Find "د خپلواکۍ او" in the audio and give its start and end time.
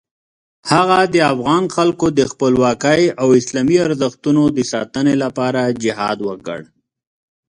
2.19-3.27